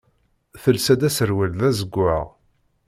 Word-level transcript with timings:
Telsa-d 0.61 1.01
aserwal 1.07 1.51
d 1.59 1.61
azeggaɣ. 1.69 2.25